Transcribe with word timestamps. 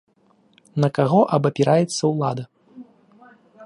На 0.85 0.89
каго 0.99 1.19
абапіраецца 1.37 2.01
ўлада? 2.15 2.43